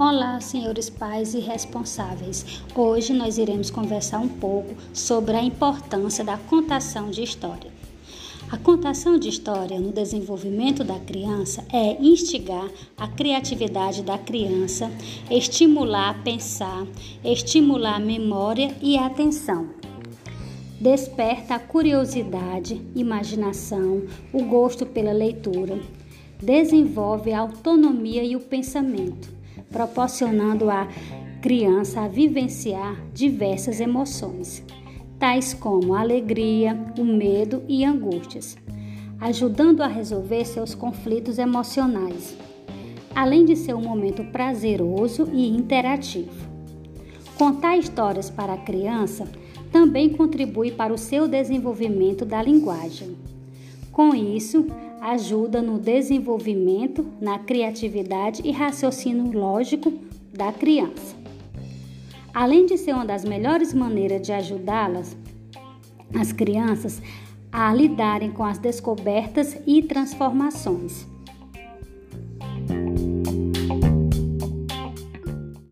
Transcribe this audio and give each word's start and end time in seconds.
Olá, 0.00 0.40
senhores 0.40 0.88
pais 0.88 1.34
e 1.34 1.40
responsáveis. 1.40 2.62
Hoje 2.72 3.12
nós 3.12 3.36
iremos 3.36 3.68
conversar 3.68 4.20
um 4.20 4.28
pouco 4.28 4.76
sobre 4.94 5.34
a 5.34 5.42
importância 5.42 6.24
da 6.24 6.38
contação 6.38 7.10
de 7.10 7.20
história. 7.20 7.68
A 8.48 8.56
contação 8.56 9.18
de 9.18 9.28
história 9.28 9.80
no 9.80 9.90
desenvolvimento 9.90 10.84
da 10.84 11.00
criança 11.00 11.64
é 11.72 12.00
instigar 12.00 12.70
a 12.96 13.08
criatividade 13.08 14.04
da 14.04 14.16
criança, 14.16 14.88
estimular 15.28 16.10
a 16.10 16.22
pensar, 16.22 16.86
estimular 17.24 17.96
a 17.96 17.98
memória 17.98 18.76
e 18.80 18.96
a 18.96 19.06
atenção. 19.06 19.68
Desperta 20.80 21.56
a 21.56 21.58
curiosidade, 21.58 22.80
imaginação, 22.94 24.04
o 24.32 24.44
gosto 24.44 24.86
pela 24.86 25.10
leitura. 25.10 25.76
Desenvolve 26.42 27.32
a 27.32 27.40
autonomia 27.40 28.22
e 28.22 28.36
o 28.36 28.40
pensamento 28.40 29.38
proporcionando 29.70 30.70
à 30.70 30.88
criança 31.40 32.02
a 32.02 32.08
vivenciar 32.08 32.96
diversas 33.12 33.80
emoções, 33.80 34.64
tais 35.18 35.54
como 35.54 35.94
alegria, 35.94 36.78
o 36.98 37.04
medo 37.04 37.62
e 37.68 37.84
angústias, 37.84 38.56
ajudando 39.20 39.82
a 39.82 39.86
resolver 39.86 40.44
seus 40.44 40.74
conflitos 40.74 41.38
emocionais, 41.38 42.36
além 43.14 43.44
de 43.44 43.56
ser 43.56 43.74
um 43.74 43.82
momento 43.82 44.24
prazeroso 44.24 45.28
e 45.32 45.48
interativo. 45.48 46.48
Contar 47.36 47.76
histórias 47.76 48.30
para 48.30 48.54
a 48.54 48.58
criança 48.58 49.28
também 49.70 50.08
contribui 50.08 50.72
para 50.72 50.92
o 50.92 50.98
seu 50.98 51.28
desenvolvimento 51.28 52.24
da 52.24 52.42
linguagem. 52.42 53.16
Com 53.92 54.14
isso, 54.14 54.66
ajuda 55.00 55.62
no 55.62 55.78
desenvolvimento, 55.78 57.06
na 57.20 57.38
criatividade 57.38 58.42
e 58.44 58.50
raciocínio 58.50 59.32
lógico 59.32 59.92
da 60.32 60.52
criança. 60.52 61.16
Além 62.32 62.66
de 62.66 62.76
ser 62.76 62.94
uma 62.94 63.06
das 63.06 63.24
melhores 63.24 63.74
maneiras 63.74 64.22
de 64.22 64.32
ajudá-las, 64.32 65.16
as 66.14 66.32
crianças 66.32 67.02
a 67.50 67.72
lidarem 67.74 68.30
com 68.30 68.44
as 68.44 68.58
descobertas 68.58 69.56
e 69.66 69.82
transformações. 69.82 71.06